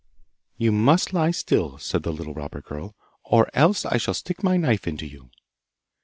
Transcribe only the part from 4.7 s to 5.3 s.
into you!